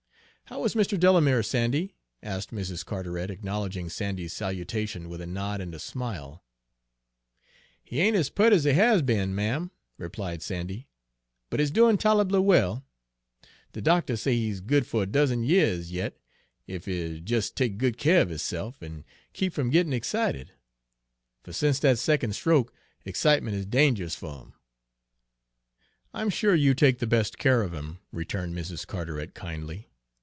[0.45, 0.99] "How is Mr.
[0.99, 2.85] Delamere, Sandy?" asked Mrs.
[2.85, 6.43] Carteret, acknowledging Sandy's salutation with a nod and a smile.
[7.81, 10.89] "He ain't ez peart ez he has be'n, ma'am," replied Sandy,
[11.49, 12.83] "but he's doin' tol'able well.
[13.71, 16.19] De doctuh say he's good fer a dozen years yit,
[16.67, 20.51] ef he'll jes' take good keer of hisse'f an' keep f'm gittin' excited;
[21.45, 22.73] fer sence dat secon' stroke,
[23.05, 24.53] excitement is dange'ous fer 'im."
[26.13, 28.85] "I'm sure you take the best care of him," returned Mrs.
[28.85, 29.87] Carteret kindly.